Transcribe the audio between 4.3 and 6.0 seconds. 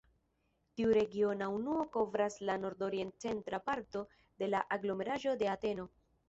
de la aglomeraĵo de Ateno.